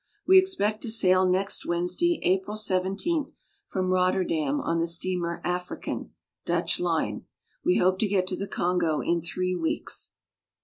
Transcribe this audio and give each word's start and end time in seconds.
We 0.25 0.39
expect 0.39 0.81
to 0.81 0.89
sail 0.89 1.29
next 1.29 1.63
Wednesday, 1.63 2.19
April 2.23 2.55
17, 2.57 3.35
from 3.67 3.91
Rotterdam 3.91 4.59
on 4.59 4.79
the 4.79 4.87
steamer 4.87 5.39
African, 5.43 6.15
Dutch 6.43 6.79
line. 6.79 7.25
We 7.63 7.77
hope 7.77 7.99
to 7.99 8.07
get 8.07 8.25
to 8.29 8.35
the 8.35 8.47
Congo 8.47 9.01
in 9.01 9.21
three 9.21 9.53
weeks." 9.55 10.13